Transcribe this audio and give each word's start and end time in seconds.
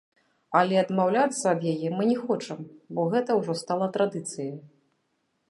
Але 0.59 0.75
адмаўляцца 0.83 1.45
ад 1.55 1.61
яе 1.73 1.91
мы 1.99 2.07
не 2.13 2.15
хочам, 2.23 2.65
бо 2.97 3.01
гэта 3.13 3.31
ўжо 3.43 3.53
стала 3.61 3.93
традыцыяй. 4.01 4.53